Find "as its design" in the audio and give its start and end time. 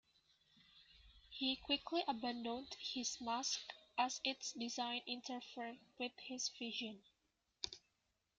3.99-5.03